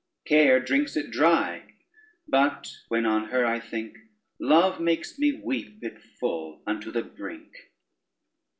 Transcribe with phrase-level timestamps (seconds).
[0.25, 1.75] Care drinks it dry;
[2.27, 3.97] but when on her I think,
[4.39, 7.69] Love makes me weep it full unto the brink.